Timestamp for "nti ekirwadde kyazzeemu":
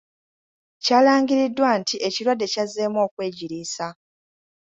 1.79-2.97